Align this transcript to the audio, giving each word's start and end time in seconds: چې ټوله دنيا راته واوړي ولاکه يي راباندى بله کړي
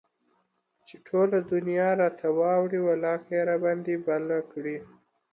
چې 0.87 0.95
ټوله 1.07 1.37
دنيا 1.53 1.89
راته 2.01 2.27
واوړي 2.37 2.79
ولاکه 2.89 3.29
يي 3.35 3.41
راباندى 3.49 3.95
بله 4.07 4.37
کړي 4.51 4.77